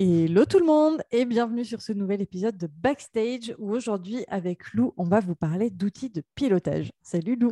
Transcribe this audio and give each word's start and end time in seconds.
Hello 0.00 0.44
tout 0.44 0.60
le 0.60 0.64
monde 0.64 1.02
et 1.10 1.24
bienvenue 1.24 1.64
sur 1.64 1.82
ce 1.82 1.92
nouvel 1.92 2.22
épisode 2.22 2.56
de 2.56 2.68
Backstage 2.68 3.56
où 3.58 3.72
aujourd'hui 3.72 4.24
avec 4.28 4.72
Lou, 4.72 4.94
on 4.96 5.02
va 5.02 5.18
vous 5.18 5.34
parler 5.34 5.70
d'outils 5.70 6.08
de 6.08 6.22
pilotage. 6.36 6.92
Salut 7.02 7.34
Lou. 7.34 7.50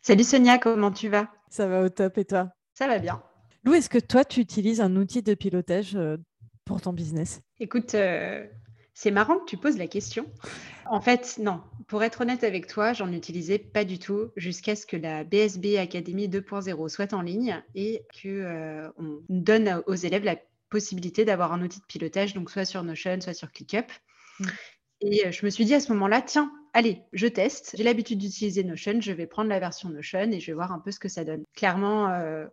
Salut 0.00 0.24
Sonia, 0.24 0.56
comment 0.56 0.90
tu 0.90 1.10
vas? 1.10 1.28
Ça 1.50 1.66
va 1.66 1.82
au 1.82 1.90
top 1.90 2.16
et 2.16 2.24
toi? 2.24 2.48
Ça 2.72 2.86
va 2.86 2.98
bien. 2.98 3.22
Lou, 3.62 3.74
est-ce 3.74 3.90
que 3.90 3.98
toi 3.98 4.24
tu 4.24 4.40
utilises 4.40 4.80
un 4.80 4.96
outil 4.96 5.22
de 5.22 5.34
pilotage 5.34 5.94
euh, 5.94 6.16
pour 6.64 6.80
ton 6.80 6.94
business? 6.94 7.42
Écoute, 7.60 7.94
euh, 7.94 8.46
c'est 8.94 9.10
marrant 9.10 9.38
que 9.40 9.44
tu 9.44 9.58
poses 9.58 9.76
la 9.76 9.86
question. 9.86 10.24
En 10.86 11.02
fait, 11.02 11.38
non. 11.42 11.60
Pour 11.88 12.02
être 12.02 12.22
honnête 12.22 12.42
avec 12.42 12.68
toi, 12.68 12.94
j'en 12.94 13.12
utilisais 13.12 13.58
pas 13.58 13.84
du 13.84 13.98
tout 13.98 14.30
jusqu'à 14.34 14.76
ce 14.76 14.86
que 14.86 14.96
la 14.96 15.24
BSB 15.24 15.76
Academy 15.76 16.26
2.0 16.26 16.88
soit 16.88 17.12
en 17.12 17.20
ligne 17.20 17.62
et 17.74 18.06
qu'on 18.14 18.28
euh, 18.28 18.88
donne 19.28 19.82
aux 19.86 19.94
élèves 19.94 20.24
la 20.24 20.36
possibilité 20.72 21.24
d'avoir 21.24 21.52
un 21.52 21.62
outil 21.62 21.80
de 21.80 21.84
pilotage, 21.84 22.32
donc 22.34 22.50
soit 22.50 22.64
sur 22.64 22.82
Notion, 22.82 23.20
soit 23.20 23.34
sur 23.34 23.52
ClickUp. 23.52 23.92
Mm. 24.40 24.46
Et 25.02 25.26
euh, 25.26 25.30
je 25.30 25.44
me 25.44 25.50
suis 25.50 25.64
dit 25.66 25.74
à 25.74 25.80
ce 25.80 25.92
moment-là, 25.92 26.22
tiens, 26.22 26.50
allez, 26.72 27.02
je 27.12 27.26
teste. 27.26 27.74
J'ai 27.76 27.84
l'habitude 27.84 28.18
d'utiliser 28.18 28.64
Notion, 28.64 29.00
je 29.00 29.12
vais 29.12 29.26
prendre 29.26 29.50
la 29.50 29.60
version 29.60 29.90
Notion 29.90 30.30
et 30.32 30.40
je 30.40 30.46
vais 30.46 30.54
voir 30.54 30.72
un 30.72 30.78
peu 30.78 30.90
ce 30.90 30.98
que 30.98 31.08
ça 31.08 31.24
donne. 31.24 31.44
Clairement, 31.54 32.08
euh, 32.08 32.46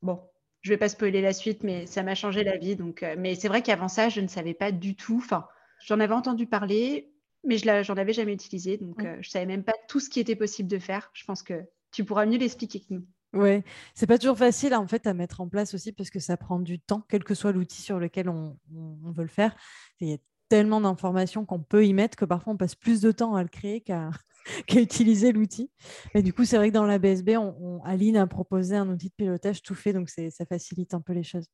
bon, 0.00 0.20
je 0.62 0.70
vais 0.70 0.78
pas 0.78 0.88
spoiler 0.88 1.20
la 1.20 1.34
suite, 1.34 1.62
mais 1.62 1.86
ça 1.86 2.02
m'a 2.02 2.14
changé 2.14 2.44
la 2.44 2.56
vie. 2.56 2.76
Donc, 2.76 3.02
euh, 3.02 3.14
mais 3.18 3.34
c'est 3.34 3.48
vrai 3.48 3.62
qu'avant 3.62 3.88
ça, 3.88 4.08
je 4.08 4.22
ne 4.22 4.28
savais 4.28 4.54
pas 4.54 4.72
du 4.72 4.96
tout. 4.96 5.20
Enfin, 5.22 5.46
j'en 5.84 6.00
avais 6.00 6.14
entendu 6.14 6.46
parler, 6.46 7.12
mais 7.44 7.58
je 7.58 7.66
n'en 7.66 7.98
avais 7.98 8.14
jamais 8.14 8.32
utilisé. 8.32 8.78
Donc, 8.78 9.02
mm. 9.02 9.18
je 9.20 9.28
savais 9.28 9.46
même 9.46 9.64
pas 9.64 9.74
tout 9.86 10.00
ce 10.00 10.08
qui 10.08 10.20
était 10.20 10.36
possible 10.36 10.68
de 10.68 10.78
faire. 10.78 11.10
Je 11.12 11.24
pense 11.24 11.42
que 11.42 11.62
tu 11.92 12.04
pourras 12.04 12.24
mieux 12.24 12.38
l'expliquer 12.38 12.80
que 12.80 12.94
nous. 12.94 13.04
Ouais, 13.32 13.62
c'est 13.94 14.08
pas 14.08 14.18
toujours 14.18 14.36
facile 14.36 14.74
en 14.74 14.88
fait 14.88 15.06
à 15.06 15.14
mettre 15.14 15.40
en 15.40 15.48
place 15.48 15.72
aussi 15.74 15.92
parce 15.92 16.10
que 16.10 16.18
ça 16.18 16.36
prend 16.36 16.58
du 16.58 16.80
temps, 16.80 17.04
quel 17.08 17.22
que 17.22 17.34
soit 17.34 17.52
l'outil 17.52 17.80
sur 17.80 18.00
lequel 18.00 18.28
on, 18.28 18.56
veut 18.72 19.22
le 19.22 19.28
faire. 19.28 19.54
Il 20.00 20.08
y 20.08 20.12
a 20.12 20.18
tellement 20.48 20.80
d'informations 20.80 21.44
qu'on 21.44 21.62
peut 21.62 21.86
y 21.86 21.92
mettre 21.92 22.16
que 22.16 22.24
parfois 22.24 22.54
on 22.54 22.56
passe 22.56 22.74
plus 22.74 23.00
de 23.00 23.12
temps 23.12 23.36
à 23.36 23.42
le 23.44 23.48
créer 23.48 23.82
qu'à 23.82 24.10
utiliser 24.74 25.30
l'outil. 25.30 25.70
Et 26.14 26.22
du 26.22 26.32
coup, 26.32 26.44
c'est 26.44 26.56
vrai 26.56 26.70
que 26.70 26.74
dans 26.74 26.86
la 26.86 26.98
BSB, 26.98 27.36
on, 27.36 27.80
Aline 27.84 28.16
a 28.16 28.26
proposé 28.26 28.74
un 28.74 28.88
outil 28.88 29.10
de 29.10 29.14
pilotage 29.16 29.62
tout 29.62 29.76
fait, 29.76 29.92
donc 29.92 30.08
ça 30.08 30.44
facilite 30.46 30.92
un 30.92 31.00
peu 31.00 31.12
les 31.12 31.22
choses. 31.22 31.46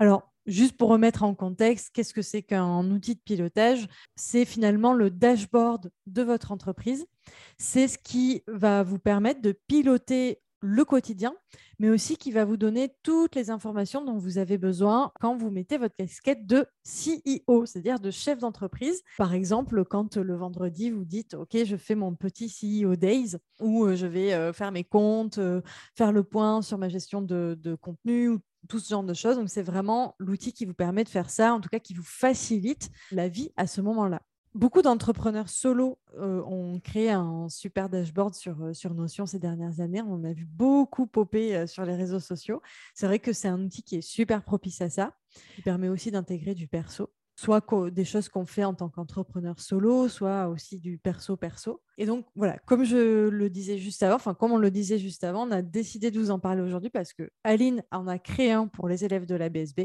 Alors, 0.00 0.32
juste 0.46 0.76
pour 0.76 0.88
remettre 0.88 1.22
en 1.22 1.34
contexte, 1.34 1.90
qu'est-ce 1.92 2.12
que 2.12 2.22
c'est 2.22 2.42
qu'un 2.42 2.90
outil 2.90 3.14
de 3.14 3.20
pilotage? 3.20 3.86
C'est 4.16 4.44
finalement 4.44 4.92
le 4.92 5.10
dashboard 5.10 5.90
de 6.06 6.22
votre 6.22 6.50
entreprise. 6.50 7.06
C'est 7.58 7.86
ce 7.86 7.96
qui 7.96 8.42
va 8.48 8.82
vous 8.82 8.98
permettre 8.98 9.40
de 9.40 9.52
piloter 9.52 10.40
le 10.60 10.84
quotidien, 10.84 11.34
mais 11.78 11.90
aussi 11.90 12.16
qui 12.16 12.32
va 12.32 12.44
vous 12.44 12.56
donner 12.56 12.94
toutes 13.02 13.34
les 13.34 13.50
informations 13.50 14.04
dont 14.04 14.18
vous 14.18 14.38
avez 14.38 14.58
besoin 14.58 15.12
quand 15.20 15.36
vous 15.36 15.50
mettez 15.50 15.78
votre 15.78 15.94
casquette 15.94 16.46
de 16.46 16.66
CEO, 16.84 17.66
c'est-à-dire 17.66 18.00
de 18.00 18.10
chef 18.10 18.38
d'entreprise. 18.38 19.02
Par 19.18 19.34
exemple, 19.34 19.84
quand 19.84 20.16
le 20.16 20.34
vendredi, 20.34 20.90
vous 20.90 21.04
dites, 21.04 21.34
OK, 21.34 21.56
je 21.64 21.76
fais 21.76 21.94
mon 21.94 22.14
petit 22.14 22.48
CEO 22.48 22.96
Days, 22.96 23.36
où 23.60 23.84
euh, 23.84 23.96
je 23.96 24.06
vais 24.06 24.32
euh, 24.32 24.52
faire 24.52 24.72
mes 24.72 24.84
comptes, 24.84 25.38
euh, 25.38 25.60
faire 25.94 26.12
le 26.12 26.24
point 26.24 26.62
sur 26.62 26.78
ma 26.78 26.88
gestion 26.88 27.22
de, 27.22 27.58
de 27.60 27.74
contenu, 27.74 28.28
ou 28.28 28.38
tout 28.68 28.78
ce 28.78 28.88
genre 28.88 29.04
de 29.04 29.14
choses. 29.14 29.36
Donc, 29.36 29.48
c'est 29.48 29.62
vraiment 29.62 30.14
l'outil 30.18 30.52
qui 30.52 30.64
vous 30.64 30.74
permet 30.74 31.04
de 31.04 31.08
faire 31.08 31.30
ça, 31.30 31.54
en 31.54 31.60
tout 31.60 31.68
cas 31.68 31.78
qui 31.78 31.94
vous 31.94 32.02
facilite 32.04 32.90
la 33.12 33.28
vie 33.28 33.50
à 33.56 33.66
ce 33.66 33.80
moment-là. 33.80 34.22
Beaucoup 34.56 34.80
d'entrepreneurs 34.80 35.50
solo 35.50 35.98
euh, 36.16 36.40
ont 36.44 36.80
créé 36.80 37.10
un 37.10 37.46
super 37.50 37.90
dashboard 37.90 38.34
sur, 38.34 38.62
euh, 38.62 38.72
sur 38.72 38.94
Notion 38.94 39.26
ces 39.26 39.38
dernières 39.38 39.80
années. 39.80 40.00
On 40.00 40.24
a 40.24 40.32
vu 40.32 40.46
beaucoup 40.46 41.06
popper 41.06 41.54
euh, 41.54 41.66
sur 41.66 41.84
les 41.84 41.94
réseaux 41.94 42.20
sociaux. 42.20 42.62
C'est 42.94 43.04
vrai 43.04 43.18
que 43.18 43.34
c'est 43.34 43.48
un 43.48 43.60
outil 43.60 43.82
qui 43.82 43.96
est 43.96 44.00
super 44.00 44.42
propice 44.42 44.80
à 44.80 44.88
ça. 44.88 45.12
Il 45.58 45.62
permet 45.62 45.90
aussi 45.90 46.10
d'intégrer 46.10 46.54
du 46.54 46.68
perso, 46.68 47.10
soit 47.34 47.62
des 47.90 48.06
choses 48.06 48.30
qu'on 48.30 48.46
fait 48.46 48.64
en 48.64 48.72
tant 48.72 48.88
qu'entrepreneur 48.88 49.60
solo, 49.60 50.08
soit 50.08 50.48
aussi 50.48 50.78
du 50.78 50.96
perso-perso. 50.96 51.82
Et 51.98 52.06
donc, 52.06 52.24
voilà, 52.34 52.56
comme 52.60 52.84
je 52.84 53.28
le 53.28 53.50
disais 53.50 53.76
juste 53.76 54.02
avant, 54.02 54.16
enfin, 54.16 54.32
comme 54.32 54.52
on 54.52 54.58
le 54.58 54.70
disait 54.70 54.98
juste 54.98 55.22
avant, 55.22 55.46
on 55.46 55.50
a 55.50 55.60
décidé 55.60 56.10
de 56.10 56.18
vous 56.18 56.30
en 56.30 56.38
parler 56.38 56.62
aujourd'hui 56.62 56.88
parce 56.88 57.12
que 57.12 57.28
Aline 57.44 57.82
en 57.90 58.08
a 58.08 58.18
créé 58.18 58.52
un 58.52 58.68
pour 58.68 58.88
les 58.88 59.04
élèves 59.04 59.26
de 59.26 59.34
la 59.34 59.50
BSB 59.50 59.80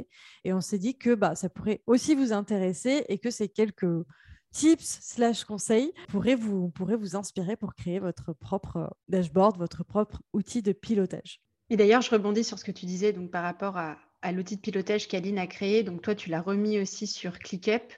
et 0.45 0.53
on 0.53 0.61
s'est 0.61 0.79
dit 0.79 0.97
que 0.97 1.13
bah, 1.13 1.35
ça 1.35 1.49
pourrait 1.49 1.83
aussi 1.88 2.15
vous 2.15 2.31
intéresser 2.31 3.03
et 3.09 3.17
que 3.17 3.31
c'est 3.31 3.49
quelques 3.49 4.05
tips 4.51 5.00
slash 5.01 5.44
conseils 5.44 5.94
pourraient 6.09 6.35
vous, 6.35 6.69
pourraient 6.69 6.95
vous 6.95 7.16
inspirer 7.16 7.56
pour 7.56 7.73
créer 7.73 8.00
votre 8.00 8.34
propre 8.34 8.95
dashboard, 9.07 9.57
votre 9.57 9.84
propre 9.84 10.22
outil 10.34 10.62
de 10.62 10.73
pilotage. 10.73 11.41
Et 11.69 11.78
d'ailleurs, 11.78 12.01
je 12.01 12.12
rebondis 12.12 12.44
sur 12.44 12.59
ce 12.59 12.66
que 12.66 12.72
tu 12.72 12.85
disais 12.85 13.13
donc 13.13 13.31
par 13.31 13.44
rapport 13.44 13.78
à, 13.78 13.97
l'outil 14.34 14.57
de 14.57 14.62
pilotage 14.62 15.07
qu'Aline 15.07 15.39
a 15.39 15.47
créé. 15.47 15.84
Donc 15.84 16.01
toi, 16.01 16.16
tu 16.16 16.29
l'as 16.29 16.41
remis 16.41 16.79
aussi 16.79 17.07
sur 17.07 17.39
ClickUp, 17.39 17.94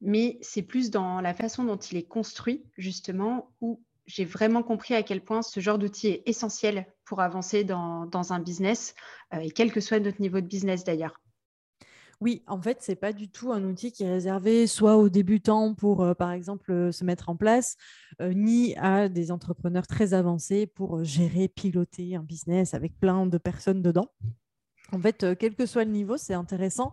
mais 0.00 0.38
c'est 0.40 0.62
plus 0.62 0.90
dans 0.90 1.20
la 1.20 1.34
façon 1.34 1.64
dont 1.64 1.76
il 1.76 1.98
est 1.98 2.06
construit, 2.06 2.64
justement, 2.78 3.52
où 3.60 3.82
j'ai 4.06 4.24
vraiment 4.24 4.62
compris 4.62 4.94
à 4.94 5.02
quel 5.02 5.20
point 5.20 5.42
ce 5.42 5.60
genre 5.60 5.78
d'outil 5.78 6.08
est 6.08 6.22
essentiel 6.26 6.86
pour 7.04 7.20
avancer 7.20 7.64
dans, 7.64 8.32
un 8.32 8.38
business, 8.38 8.94
euh, 9.34 9.38
et 9.38 9.50
quel 9.50 9.72
que 9.72 9.80
soit 9.80 10.00
notre 10.00 10.20
niveau 10.20 10.40
de 10.40 10.46
business 10.46 10.84
d'ailleurs. 10.84 11.20
Oui, 12.22 12.44
en 12.46 12.62
fait, 12.62 12.80
ce 12.84 12.92
n'est 12.92 12.96
pas 12.96 13.12
du 13.12 13.28
tout 13.28 13.50
un 13.50 13.64
outil 13.64 13.90
qui 13.90 14.04
est 14.04 14.08
réservé 14.08 14.68
soit 14.68 14.96
aux 14.96 15.08
débutants 15.08 15.74
pour, 15.74 16.04
euh, 16.04 16.14
par 16.14 16.30
exemple, 16.30 16.70
euh, 16.70 16.92
se 16.92 17.02
mettre 17.04 17.28
en 17.28 17.34
place, 17.34 17.76
euh, 18.20 18.32
ni 18.32 18.76
à 18.76 19.08
des 19.08 19.32
entrepreneurs 19.32 19.88
très 19.88 20.14
avancés 20.14 20.68
pour 20.68 21.02
gérer, 21.02 21.48
piloter 21.48 22.14
un 22.14 22.22
business 22.22 22.74
avec 22.74 22.96
plein 23.00 23.26
de 23.26 23.38
personnes 23.38 23.82
dedans. 23.82 24.06
En 24.92 25.00
fait, 25.00 25.26
quel 25.36 25.56
que 25.56 25.66
soit 25.66 25.82
le 25.82 25.90
niveau, 25.90 26.16
c'est 26.16 26.34
intéressant 26.34 26.92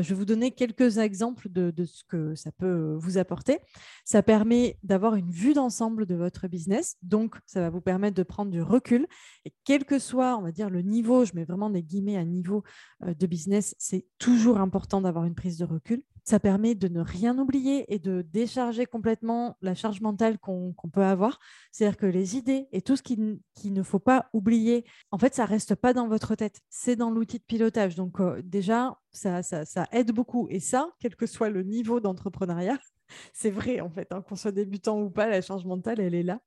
je 0.00 0.08
vais 0.10 0.14
vous 0.14 0.24
donner 0.24 0.52
quelques 0.52 0.98
exemples 0.98 1.48
de, 1.50 1.72
ce 1.84 2.04
que 2.04 2.34
ça 2.34 2.52
peut 2.52 2.66
euh, 2.66 2.96
vous 2.96 3.18
apporter. 3.18 3.58
Ça 4.04 4.22
permet 4.22 4.78
d'avoir 4.82 5.16
une 5.16 5.30
vue 5.30 5.52
d'ensemble 5.54 6.06
de 6.06 6.14
votre 6.14 6.48
business. 6.48 6.96
Donc, 7.02 7.36
ça 7.46 7.60
va 7.60 7.70
vous 7.70 7.80
permettre 7.80 8.16
de 8.16 8.22
prendre 8.22 8.50
du 8.50 8.62
recul. 8.62 9.06
Et 9.44 9.52
quel 9.64 9.84
que 9.84 9.98
soit, 9.98 10.36
on 10.38 10.42
va 10.42 10.52
dire, 10.52 10.70
le 10.70 10.82
niveau, 10.82 11.24
je 11.24 11.32
mets 11.34 11.44
vraiment 11.44 11.68
des 11.68 11.82
guillemets 11.82 12.16
à 12.16 12.24
niveau 12.24 12.62
euh, 13.04 13.14
de 13.14 13.26
business, 13.26 13.74
c'est 13.78 14.06
toujours 14.18 14.58
important 14.58 15.00
d'avoir 15.00 15.24
une 15.24 15.34
prise 15.34 15.58
de 15.58 15.64
recul. 15.64 16.02
Ça 16.24 16.38
permet 16.38 16.74
de 16.74 16.88
ne 16.88 17.00
rien 17.00 17.36
oublier 17.38 17.92
et 17.92 17.98
de 17.98 18.22
décharger 18.22 18.86
complètement 18.86 19.56
la 19.60 19.74
charge 19.74 20.00
mentale 20.00 20.38
qu'on 20.38 20.74
peut 20.92 21.02
avoir. 21.02 21.40
C'est-à-dire 21.72 21.96
que 21.96 22.06
les 22.06 22.36
idées 22.36 22.68
et 22.72 22.82
tout 22.82 22.96
ce 22.96 23.02
qu'il 23.02 23.72
ne 23.72 23.82
faut 23.82 23.98
pas 23.98 24.28
oublier, 24.32 24.84
en 25.10 25.18
fait, 25.18 25.34
ça 25.34 25.44
reste 25.44 25.74
pas 25.74 25.92
dans 25.92 26.08
votre 26.08 26.34
tête. 26.34 26.60
C'est 26.68 26.96
dans 26.96 27.10
l'outil 27.10 27.38
de 27.38 27.44
pilotage. 27.44 27.96
Donc, 27.96 28.18
déjà, 28.42 28.96
ça, 29.10 29.42
ça, 29.42 29.86
aide 29.92 30.12
beaucoup. 30.12 30.46
Et 30.50 30.60
ça, 30.60 30.90
quel 31.00 31.16
que 31.16 31.26
soit 31.26 31.50
le 31.50 31.62
niveau 31.62 32.00
d'entrepreneuriat, 32.00 32.78
c'est 33.32 33.50
vrai 33.50 33.80
en 33.80 33.90
fait, 33.90 34.12
hein, 34.12 34.22
qu'on 34.22 34.36
soit 34.36 34.52
débutant 34.52 35.00
ou 35.00 35.10
pas, 35.10 35.28
la 35.28 35.40
charge 35.40 35.64
mentale, 35.64 36.00
elle 36.00 36.14
est 36.14 36.22
là. 36.22 36.40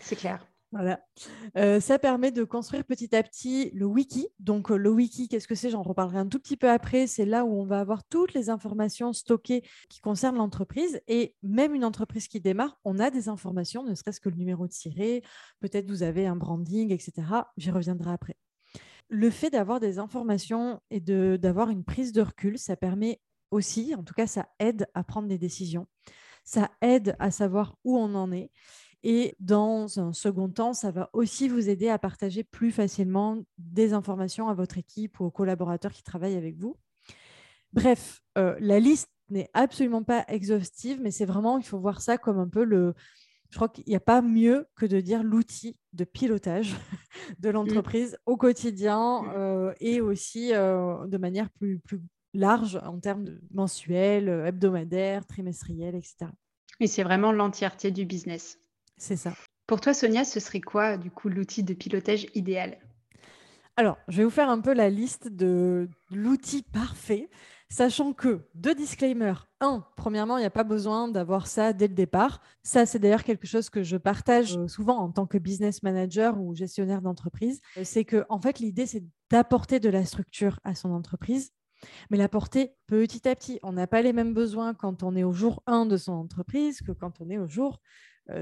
C'est 0.00 0.16
clair. 0.16 0.46
Voilà. 0.72 1.00
Euh, 1.58 1.80
ça 1.80 1.98
permet 1.98 2.32
de 2.32 2.44
construire 2.44 2.84
petit 2.84 3.14
à 3.14 3.22
petit 3.22 3.70
le 3.74 3.84
wiki. 3.84 4.28
Donc, 4.40 4.70
euh, 4.70 4.76
le 4.76 4.90
wiki, 4.90 5.28
qu'est-ce 5.28 5.46
que 5.46 5.54
c'est? 5.54 5.68
J'en 5.68 5.82
reparlerai 5.82 6.18
un 6.18 6.26
tout 6.26 6.38
petit 6.38 6.56
peu 6.56 6.70
après. 6.70 7.06
C'est 7.06 7.26
là 7.26 7.44
où 7.44 7.60
on 7.60 7.66
va 7.66 7.80
avoir 7.80 8.04
toutes 8.04 8.32
les 8.32 8.48
informations 8.48 9.12
stockées 9.12 9.62
qui 9.90 10.00
concernent 10.00 10.36
l'entreprise. 10.36 11.00
Et 11.08 11.34
même 11.42 11.74
une 11.74 11.84
entreprise 11.84 12.26
qui 12.26 12.40
démarre, 12.40 12.78
on 12.84 12.98
a 12.98 13.10
des 13.10 13.28
informations, 13.28 13.84
ne 13.84 13.94
serait-ce 13.94 14.20
que 14.20 14.30
le 14.30 14.36
numéro 14.36 14.66
de 14.66 14.72
tiré. 14.72 15.22
Peut-être 15.60 15.88
vous 15.88 16.02
avez 16.02 16.26
un 16.26 16.36
branding, 16.36 16.90
etc. 16.90 17.12
J'y 17.58 17.70
reviendrai 17.70 18.10
après 18.10 18.36
le 19.08 19.28
fait 19.28 19.50
d'avoir 19.50 19.78
des 19.78 19.98
informations 19.98 20.80
et 20.90 20.98
d'avoir 21.00 21.68
une 21.68 21.84
prise 21.84 22.12
de 22.12 22.22
recul, 22.22 22.58
ça 22.58 22.76
permet 22.76 23.20
aussi, 23.50 23.94
en 23.94 24.02
tout 24.02 24.14
cas, 24.14 24.26
ça 24.26 24.48
aide 24.58 24.86
à 24.94 25.04
prendre 25.04 25.28
des 25.28 25.36
décisions. 25.36 25.86
Ça 26.44 26.70
aide 26.80 27.14
à 27.18 27.30
savoir 27.30 27.76
où 27.84 27.98
on 27.98 28.14
en 28.14 28.32
est. 28.32 28.50
Et 29.04 29.34
dans 29.40 29.98
un 29.98 30.12
second 30.12 30.48
temps, 30.48 30.74
ça 30.74 30.90
va 30.90 31.10
aussi 31.12 31.48
vous 31.48 31.68
aider 31.68 31.88
à 31.88 31.98
partager 31.98 32.44
plus 32.44 32.70
facilement 32.70 33.38
des 33.58 33.92
informations 33.94 34.48
à 34.48 34.54
votre 34.54 34.78
équipe 34.78 35.18
ou 35.18 35.24
aux 35.24 35.30
collaborateurs 35.30 35.92
qui 35.92 36.04
travaillent 36.04 36.36
avec 36.36 36.56
vous. 36.56 36.76
Bref, 37.72 38.20
euh, 38.38 38.56
la 38.60 38.78
liste 38.78 39.08
n'est 39.28 39.50
absolument 39.54 40.04
pas 40.04 40.24
exhaustive, 40.28 41.00
mais 41.00 41.10
c'est 41.10 41.24
vraiment, 41.24 41.58
il 41.58 41.64
faut 41.64 41.80
voir 41.80 42.00
ça 42.00 42.18
comme 42.18 42.38
un 42.38 42.48
peu 42.48 42.64
le... 42.64 42.94
Je 43.50 43.56
crois 43.56 43.68
qu'il 43.68 43.84
n'y 43.86 43.96
a 43.96 44.00
pas 44.00 44.22
mieux 44.22 44.66
que 44.76 44.86
de 44.86 45.00
dire 45.00 45.22
l'outil 45.22 45.76
de 45.92 46.04
pilotage 46.04 46.74
de 47.38 47.50
l'entreprise 47.50 48.16
au 48.24 48.36
quotidien 48.36 49.24
euh, 49.34 49.74
et 49.80 50.00
aussi 50.00 50.54
euh, 50.54 51.06
de 51.06 51.18
manière 51.18 51.50
plus, 51.50 51.78
plus 51.80 52.00
large 52.32 52.80
en 52.82 52.98
termes 52.98 53.24
de 53.24 53.40
mensuel, 53.50 54.28
hebdomadaire, 54.28 55.26
trimestriel, 55.26 55.94
etc. 55.94 56.30
Et 56.80 56.86
c'est 56.86 57.02
vraiment 57.02 57.32
l'entièreté 57.32 57.90
du 57.90 58.06
business. 58.06 58.61
C'est 59.02 59.16
ça. 59.16 59.32
Pour 59.66 59.80
toi, 59.80 59.94
Sonia, 59.94 60.24
ce 60.24 60.38
serait 60.38 60.60
quoi, 60.60 60.96
du 60.96 61.10
coup, 61.10 61.28
l'outil 61.28 61.64
de 61.64 61.74
pilotage 61.74 62.28
idéal? 62.36 62.78
Alors, 63.76 63.98
je 64.06 64.18
vais 64.18 64.24
vous 64.24 64.30
faire 64.30 64.48
un 64.48 64.60
peu 64.60 64.72
la 64.72 64.90
liste 64.90 65.26
de 65.26 65.88
l'outil 66.12 66.62
parfait, 66.62 67.28
sachant 67.68 68.12
que, 68.12 68.46
deux 68.54 68.76
disclaimers. 68.76 69.48
Un, 69.60 69.84
premièrement, 69.96 70.36
il 70.36 70.42
n'y 70.42 70.46
a 70.46 70.50
pas 70.50 70.62
besoin 70.62 71.08
d'avoir 71.08 71.48
ça 71.48 71.72
dès 71.72 71.88
le 71.88 71.94
départ. 71.94 72.42
Ça, 72.62 72.86
c'est 72.86 73.00
d'ailleurs 73.00 73.24
quelque 73.24 73.48
chose 73.48 73.70
que 73.70 73.82
je 73.82 73.96
partage 73.96 74.56
euh, 74.56 74.68
souvent 74.68 74.98
en 74.98 75.10
tant 75.10 75.26
que 75.26 75.38
business 75.38 75.82
manager 75.82 76.40
ou 76.40 76.54
gestionnaire 76.54 77.02
d'entreprise. 77.02 77.60
C'est 77.82 78.04
que, 78.04 78.24
en 78.28 78.40
fait, 78.40 78.60
l'idée, 78.60 78.86
c'est 78.86 79.02
d'apporter 79.32 79.80
de 79.80 79.88
la 79.88 80.04
structure 80.04 80.60
à 80.62 80.76
son 80.76 80.92
entreprise 80.92 81.50
mais 82.10 82.16
l'apporter 82.16 82.76
petit 82.86 83.28
à 83.28 83.34
petit. 83.34 83.58
On 83.64 83.72
n'a 83.72 83.88
pas 83.88 84.02
les 84.02 84.12
mêmes 84.12 84.34
besoins 84.34 84.72
quand 84.72 85.02
on 85.02 85.16
est 85.16 85.24
au 85.24 85.32
jour 85.32 85.64
1 85.66 85.86
de 85.86 85.96
son 85.96 86.12
entreprise 86.12 86.80
que 86.80 86.92
quand 86.92 87.20
on 87.20 87.28
est 87.28 87.38
au 87.38 87.48
jour 87.48 87.80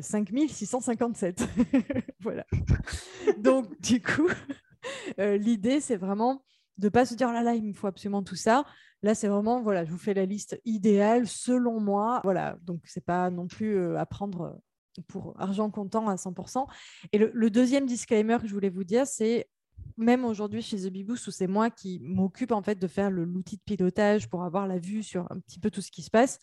5657. 0.00 1.40
Euh, 1.40 1.80
voilà. 2.20 2.46
Donc, 3.38 3.80
du 3.80 4.02
coup, 4.02 4.28
euh, 5.18 5.36
l'idée, 5.36 5.80
c'est 5.80 5.96
vraiment 5.96 6.44
de 6.78 6.86
ne 6.86 6.90
pas 6.90 7.04
se 7.04 7.14
dire, 7.14 7.28
oh 7.30 7.32
là 7.32 7.42
là, 7.42 7.54
il 7.54 7.64
me 7.64 7.72
faut 7.72 7.86
absolument 7.86 8.22
tout 8.22 8.36
ça. 8.36 8.64
Là, 9.02 9.14
c'est 9.14 9.28
vraiment, 9.28 9.62
voilà, 9.62 9.84
je 9.84 9.90
vous 9.90 9.98
fais 9.98 10.14
la 10.14 10.26
liste 10.26 10.60
idéale 10.64 11.26
selon 11.26 11.80
moi. 11.80 12.20
Voilà, 12.24 12.58
donc 12.62 12.80
c'est 12.84 13.04
pas 13.04 13.30
non 13.30 13.46
plus 13.46 13.76
euh, 13.76 13.98
à 13.98 14.06
prendre 14.06 14.60
pour 15.08 15.34
argent 15.38 15.70
comptant 15.70 16.08
à 16.08 16.16
100%. 16.16 16.66
Et 17.12 17.18
le, 17.18 17.50
deuxième 17.50 17.86
disclaimer 17.86 18.38
que 18.40 18.46
je 18.46 18.52
voulais 18.52 18.70
vous 18.70 18.84
dire, 18.84 19.06
c'est 19.06 19.48
même 19.96 20.24
aujourd'hui 20.24 20.62
chez 20.62 20.78
The 20.78 20.92
Beboost, 20.92 21.26
où 21.26 21.30
c'est 21.30 21.46
moi 21.46 21.70
qui 21.70 22.00
m'occupe 22.02 22.52
en 22.52 22.62
fait 22.62 22.78
de 22.78 22.86
faire 22.86 23.10
l'outil 23.10 23.56
de 23.56 23.62
pilotage 23.62 24.28
pour 24.28 24.44
avoir 24.44 24.66
la 24.66 24.78
vue 24.78 25.02
sur 25.02 25.30
un 25.30 25.38
petit 25.38 25.58
peu 25.58 25.70
tout 25.70 25.80
ce 25.80 25.90
qui 25.90 26.02
se 26.02 26.10
passe 26.10 26.38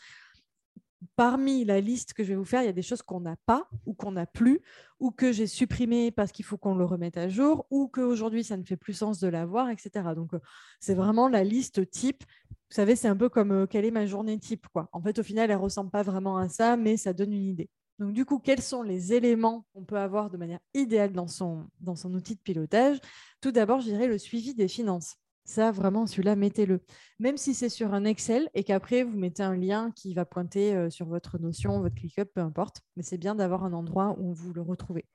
parmi 1.15 1.65
la 1.65 1.81
liste 1.81 2.13
que 2.13 2.23
je 2.23 2.29
vais 2.29 2.35
vous 2.35 2.45
faire, 2.45 2.61
il 2.61 2.65
y 2.65 2.69
a 2.69 2.73
des 2.73 2.81
choses 2.81 3.01
qu'on 3.01 3.19
n'a 3.19 3.35
pas 3.45 3.69
ou 3.85 3.93
qu'on 3.93 4.11
n'a 4.11 4.25
plus 4.25 4.61
ou 4.99 5.11
que 5.11 5.31
j'ai 5.31 5.47
supprimées 5.47 6.11
parce 6.11 6.31
qu'il 6.31 6.45
faut 6.45 6.57
qu'on 6.57 6.75
le 6.75 6.85
remette 6.85 7.17
à 7.17 7.29
jour 7.29 7.67
ou 7.69 7.87
qu'aujourd'hui, 7.87 8.43
ça 8.43 8.57
ne 8.57 8.63
fait 8.63 8.77
plus 8.77 8.93
sens 8.93 9.19
de 9.19 9.27
l'avoir, 9.27 9.69
etc. 9.69 9.89
Donc, 10.15 10.33
euh, 10.33 10.39
c'est 10.79 10.95
vraiment 10.95 11.27
la 11.27 11.43
liste 11.43 11.89
type. 11.89 12.23
Vous 12.69 12.75
savez, 12.75 12.95
c'est 12.95 13.07
un 13.07 13.15
peu 13.15 13.29
comme 13.29 13.51
euh, 13.51 13.67
quelle 13.67 13.85
est 13.85 13.91
ma 13.91 14.05
journée 14.05 14.39
type. 14.39 14.67
En 14.91 15.01
fait, 15.01 15.19
au 15.19 15.23
final, 15.23 15.51
elle 15.51 15.57
ne 15.57 15.61
ressemble 15.61 15.91
pas 15.91 16.03
vraiment 16.03 16.37
à 16.37 16.49
ça, 16.49 16.77
mais 16.77 16.97
ça 16.97 17.13
donne 17.13 17.33
une 17.33 17.45
idée. 17.45 17.69
Donc, 17.99 18.13
du 18.13 18.25
coup, 18.25 18.39
quels 18.39 18.61
sont 18.61 18.83
les 18.83 19.13
éléments 19.13 19.65
qu'on 19.73 19.83
peut 19.83 19.97
avoir 19.97 20.29
de 20.29 20.37
manière 20.37 20.59
idéale 20.73 21.13
dans 21.13 21.27
son, 21.27 21.67
dans 21.79 21.95
son 21.95 22.13
outil 22.13 22.35
de 22.35 22.41
pilotage? 22.41 22.99
Tout 23.41 23.51
d'abord, 23.51 23.79
je 23.79 23.85
dirais 23.85 24.07
le 24.07 24.17
suivi 24.17 24.53
des 24.53 24.67
finances. 24.67 25.17
Ça, 25.47 25.71
vraiment, 25.71 26.05
celui-là, 26.05 26.35
mettez-le. 26.35 26.81
Même 27.19 27.37
si 27.37 27.53
c'est 27.53 27.69
sur 27.69 27.93
un 27.93 28.03
Excel 28.03 28.49
et 28.53 28.65
qu'après, 28.65 29.03
vous 29.03 29.17
mettez 29.17 29.43
un 29.43 29.55
lien 29.55 29.91
qui 29.95 30.13
va 30.13 30.25
pointer 30.25 30.75
euh, 30.75 30.89
sur 30.89 31.05
votre 31.05 31.39
notion, 31.39 31.79
votre 31.79 31.95
ClickUp, 31.95 32.33
peu 32.33 32.41
importe. 32.41 32.81
Mais 32.97 33.03
c'est 33.03 33.17
bien 33.17 33.33
d'avoir 33.33 33.63
un 33.63 33.71
endroit 33.71 34.17
où 34.19 34.33
vous 34.33 34.53
le 34.53 34.61
retrouvez. 34.61 35.05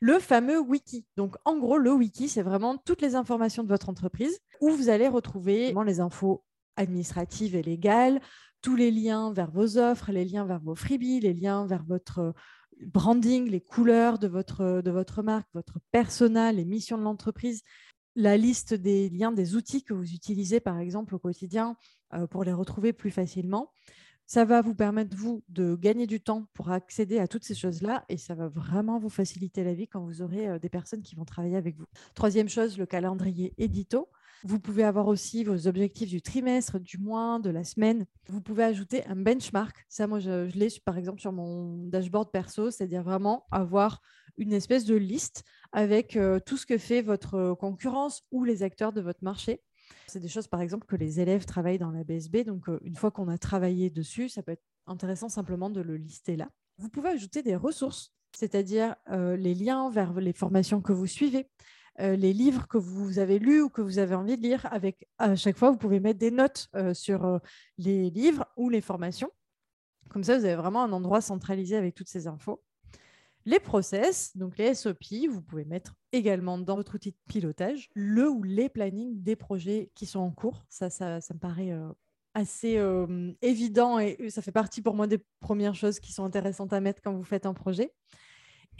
Le 0.00 0.18
fameux 0.18 0.58
wiki. 0.58 1.06
Donc, 1.16 1.36
en 1.44 1.56
gros, 1.56 1.78
le 1.78 1.92
wiki, 1.92 2.28
c'est 2.28 2.42
vraiment 2.42 2.76
toutes 2.76 3.00
les 3.00 3.14
informations 3.14 3.62
de 3.62 3.68
votre 3.68 3.88
entreprise 3.88 4.40
où 4.60 4.70
vous 4.70 4.88
allez 4.88 5.06
retrouver 5.06 5.72
les 5.86 6.00
infos 6.00 6.42
administratives 6.74 7.54
et 7.54 7.62
légales, 7.62 8.20
tous 8.60 8.74
les 8.74 8.90
liens 8.90 9.32
vers 9.32 9.52
vos 9.52 9.78
offres, 9.78 10.10
les 10.10 10.24
liens 10.24 10.46
vers 10.46 10.60
vos 10.60 10.74
freebies, 10.74 11.20
les 11.20 11.32
liens 11.32 11.64
vers 11.66 11.84
votre 11.84 12.18
euh, 12.18 12.32
branding, 12.86 13.48
les 13.48 13.60
couleurs 13.60 14.18
de 14.18 14.26
votre, 14.26 14.82
de 14.82 14.90
votre 14.90 15.22
marque, 15.22 15.48
votre 15.54 15.78
persona, 15.92 16.50
les 16.50 16.64
missions 16.64 16.98
de 16.98 17.04
l'entreprise, 17.04 17.62
la 18.14 18.36
liste 18.36 18.74
des 18.74 19.08
liens, 19.08 19.32
des 19.32 19.56
outils 19.56 19.82
que 19.82 19.94
vous 19.94 20.12
utilisez, 20.12 20.60
par 20.60 20.78
exemple, 20.78 21.14
au 21.14 21.18
quotidien 21.18 21.76
euh, 22.14 22.26
pour 22.26 22.44
les 22.44 22.52
retrouver 22.52 22.92
plus 22.92 23.10
facilement. 23.10 23.70
Ça 24.26 24.44
va 24.44 24.62
vous 24.62 24.74
permettre, 24.74 25.16
vous, 25.16 25.42
de 25.48 25.74
gagner 25.74 26.06
du 26.06 26.20
temps 26.20 26.46
pour 26.54 26.70
accéder 26.70 27.18
à 27.18 27.28
toutes 27.28 27.44
ces 27.44 27.54
choses-là 27.54 28.04
et 28.08 28.16
ça 28.16 28.34
va 28.34 28.48
vraiment 28.48 28.98
vous 28.98 29.08
faciliter 29.08 29.64
la 29.64 29.74
vie 29.74 29.88
quand 29.88 30.04
vous 30.04 30.22
aurez 30.22 30.48
euh, 30.48 30.58
des 30.58 30.68
personnes 30.68 31.02
qui 31.02 31.14
vont 31.14 31.24
travailler 31.24 31.56
avec 31.56 31.76
vous. 31.76 31.86
Troisième 32.14 32.48
chose, 32.48 32.78
le 32.78 32.86
calendrier 32.86 33.52
édito. 33.58 34.08
Vous 34.44 34.58
pouvez 34.58 34.82
avoir 34.82 35.06
aussi 35.06 35.44
vos 35.44 35.68
objectifs 35.68 36.08
du 36.08 36.20
trimestre, 36.20 36.80
du 36.80 36.98
mois, 36.98 37.38
de 37.38 37.50
la 37.50 37.62
semaine. 37.62 38.06
Vous 38.28 38.40
pouvez 38.40 38.64
ajouter 38.64 39.04
un 39.06 39.16
benchmark. 39.16 39.84
Ça, 39.88 40.06
moi, 40.06 40.18
je, 40.18 40.48
je 40.48 40.58
l'ai 40.58 40.68
par 40.84 40.98
exemple 40.98 41.20
sur 41.20 41.32
mon 41.32 41.86
dashboard 41.86 42.30
perso, 42.32 42.70
c'est-à-dire 42.70 43.02
vraiment 43.02 43.44
avoir 43.52 44.00
une 44.36 44.52
espèce 44.52 44.84
de 44.84 44.94
liste 44.94 45.44
avec 45.72 46.16
euh, 46.16 46.40
tout 46.40 46.56
ce 46.56 46.66
que 46.66 46.78
fait 46.78 47.02
votre 47.02 47.54
concurrence 47.54 48.22
ou 48.30 48.44
les 48.44 48.62
acteurs 48.62 48.92
de 48.92 49.00
votre 49.00 49.22
marché. 49.22 49.62
C'est 50.06 50.20
des 50.20 50.28
choses, 50.28 50.48
par 50.48 50.60
exemple, 50.60 50.86
que 50.86 50.96
les 50.96 51.20
élèves 51.20 51.44
travaillent 51.44 51.78
dans 51.78 51.90
la 51.90 52.04
BSB. 52.04 52.44
Donc, 52.44 52.68
euh, 52.68 52.78
une 52.82 52.94
fois 52.94 53.10
qu'on 53.10 53.28
a 53.28 53.38
travaillé 53.38 53.90
dessus, 53.90 54.28
ça 54.28 54.42
peut 54.42 54.52
être 54.52 54.64
intéressant 54.86 55.28
simplement 55.28 55.70
de 55.70 55.80
le 55.80 55.96
lister 55.96 56.36
là. 56.36 56.48
Vous 56.78 56.88
pouvez 56.88 57.10
ajouter 57.10 57.42
des 57.42 57.56
ressources, 57.56 58.12
c'est-à-dire 58.34 58.96
euh, 59.10 59.36
les 59.36 59.54
liens 59.54 59.90
vers 59.90 60.14
les 60.14 60.32
formations 60.32 60.80
que 60.80 60.92
vous 60.92 61.06
suivez, 61.06 61.48
les 61.98 62.32
livres 62.32 62.68
que 62.68 62.78
vous 62.78 63.18
avez 63.18 63.38
lus 63.38 63.60
ou 63.60 63.68
que 63.68 63.82
vous 63.82 63.98
avez 63.98 64.14
envie 64.14 64.38
de 64.38 64.42
lire. 64.42 64.66
Avec 64.72 65.06
à 65.18 65.36
chaque 65.36 65.58
fois, 65.58 65.70
vous 65.70 65.76
pouvez 65.76 66.00
mettre 66.00 66.18
des 66.18 66.30
notes 66.30 66.70
sur 66.94 67.38
les 67.76 68.08
livres 68.08 68.46
ou 68.56 68.70
les 68.70 68.80
formations. 68.80 69.30
Comme 70.08 70.24
ça, 70.24 70.38
vous 70.38 70.46
avez 70.46 70.56
vraiment 70.56 70.82
un 70.82 70.92
endroit 70.92 71.20
centralisé 71.20 71.76
avec 71.76 71.94
toutes 71.94 72.08
ces 72.08 72.26
infos. 72.26 72.62
Les 73.44 73.58
process, 73.58 74.36
donc 74.36 74.56
les 74.56 74.74
SOP, 74.74 75.04
vous 75.28 75.42
pouvez 75.42 75.64
mettre 75.64 75.96
également 76.12 76.58
dans 76.58 76.76
votre 76.76 76.94
outil 76.94 77.10
de 77.10 77.16
pilotage 77.28 77.88
le 77.94 78.28
ou 78.28 78.42
les 78.42 78.68
plannings 78.68 79.20
des 79.22 79.34
projets 79.34 79.90
qui 79.94 80.06
sont 80.06 80.20
en 80.20 80.30
cours. 80.30 80.64
Ça, 80.68 80.90
ça, 80.90 81.18
me 81.34 81.38
paraît 81.38 81.72
euh, 81.72 81.88
assez 82.34 82.76
euh, 82.78 83.32
évident 83.42 83.98
et 83.98 84.30
ça 84.30 84.42
fait 84.42 84.52
partie 84.52 84.80
pour 84.80 84.94
moi 84.94 85.06
des 85.06 85.18
premières 85.40 85.74
choses 85.74 85.98
qui 85.98 86.12
sont 86.12 86.24
intéressantes 86.24 86.72
à 86.72 86.80
mettre 86.80 87.02
quand 87.02 87.12
vous 87.12 87.24
faites 87.24 87.46
un 87.46 87.54
projet. 87.54 87.92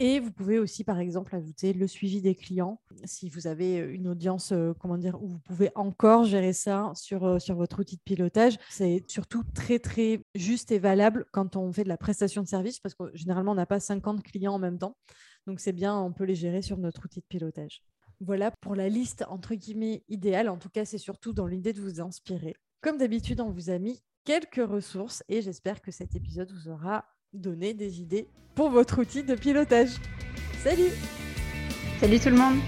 Et 0.05 0.19
vous 0.19 0.33
pouvez 0.33 0.59
aussi, 0.59 0.83
par 0.83 0.99
exemple, 0.99 1.33
ajouter 1.33 1.71
le 1.71 1.87
suivi 1.87 2.21
des 2.21 2.35
clients. 2.35 2.81
Si 3.05 3.29
vous 3.29 3.47
avez 3.47 3.77
une 3.77 4.09
audience, 4.09 4.51
euh, 4.51 4.73
comment 4.77 4.97
dire, 4.97 5.17
où 5.23 5.29
vous 5.29 5.39
pouvez 5.39 5.71
encore 5.75 6.25
gérer 6.25 6.51
ça 6.51 6.91
sur, 6.93 7.23
euh, 7.23 7.39
sur 7.39 7.55
votre 7.55 7.79
outil 7.79 7.95
de 7.95 8.01
pilotage, 8.01 8.57
c'est 8.69 9.05
surtout 9.07 9.45
très, 9.55 9.79
très 9.79 10.19
juste 10.35 10.73
et 10.73 10.77
valable 10.77 11.23
quand 11.31 11.55
on 11.55 11.71
fait 11.71 11.85
de 11.85 11.87
la 11.87 11.95
prestation 11.95 12.41
de 12.41 12.49
service 12.49 12.81
parce 12.81 12.95
que 12.95 13.05
généralement, 13.13 13.53
on 13.53 13.55
n'a 13.55 13.65
pas 13.65 13.79
50 13.79 14.23
clients 14.23 14.55
en 14.55 14.59
même 14.59 14.77
temps. 14.77 14.97
Donc, 15.47 15.61
c'est 15.61 15.71
bien, 15.71 15.97
on 15.97 16.11
peut 16.11 16.25
les 16.25 16.35
gérer 16.35 16.61
sur 16.61 16.77
notre 16.77 17.05
outil 17.05 17.21
de 17.21 17.25
pilotage. 17.29 17.81
Voilà 18.19 18.51
pour 18.51 18.75
la 18.75 18.89
liste, 18.89 19.23
entre 19.29 19.55
guillemets, 19.55 20.03
idéale. 20.09 20.49
En 20.49 20.57
tout 20.57 20.69
cas, 20.69 20.83
c'est 20.83 20.97
surtout 20.97 21.31
dans 21.31 21.47
l'idée 21.47 21.71
de 21.71 21.79
vous 21.79 22.01
inspirer. 22.01 22.57
Comme 22.81 22.97
d'habitude, 22.97 23.39
on 23.39 23.51
vous 23.51 23.69
a 23.69 23.79
mis 23.79 24.03
quelques 24.25 24.69
ressources 24.69 25.23
et 25.29 25.41
j'espère 25.41 25.81
que 25.81 25.91
cet 25.91 26.13
épisode 26.13 26.51
vous 26.51 26.67
aura 26.67 27.05
donner 27.33 27.73
des 27.73 27.99
idées 27.99 28.27
pour 28.55 28.69
votre 28.69 29.01
outil 29.01 29.23
de 29.23 29.35
pilotage. 29.35 29.89
Salut 30.63 30.91
Salut 31.99 32.19
tout 32.19 32.29
le 32.29 32.37
monde 32.37 32.59